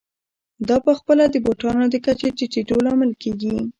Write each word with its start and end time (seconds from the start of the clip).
دا 0.67 0.77
په 0.85 0.91
خپله 0.99 1.23
د 1.29 1.35
بوټانو 1.45 1.85
د 1.89 1.95
کچې 2.05 2.29
ټیټېدو 2.37 2.75
لامل 2.85 3.11
کېږي 3.21 3.55